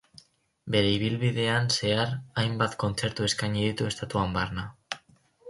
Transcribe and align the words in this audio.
Bere 0.75 0.93
ibilbidean 0.93 1.69
zehar 1.75 2.15
hainbat 2.45 2.75
kontzertu 2.85 3.27
eskaini 3.29 3.63
ditu 3.69 3.93
estatuan 3.93 4.35
barna. 4.41 4.67